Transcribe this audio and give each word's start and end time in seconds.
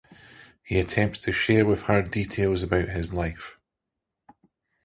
He 0.63 0.79
attempts 0.79 1.19
to 1.19 1.31
share 1.31 1.63
with 1.63 1.83
her 1.83 2.01
details 2.01 2.63
about 2.63 2.89
his 2.89 3.13
life. 3.13 3.59